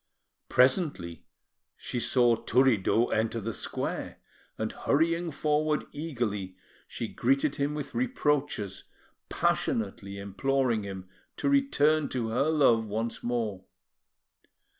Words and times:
Presently, 0.49 1.27
she 1.77 1.99
saw 1.99 2.35
Turiddu 2.35 3.13
enter 3.13 3.39
the 3.39 3.53
square, 3.53 4.17
and, 4.57 4.71
hurrying 4.71 5.29
forward 5.29 5.85
eagerly, 5.91 6.57
she 6.87 7.07
greeted 7.07 7.57
him 7.57 7.75
with 7.75 7.93
reproaches, 7.93 8.85
passionately 9.29 10.17
imploring 10.17 10.81
him 10.81 11.07
to 11.37 11.49
return 11.49 12.09
to 12.09 12.29
her 12.29 12.49
love 12.49 12.87
once 12.87 13.21
more. 13.21 13.63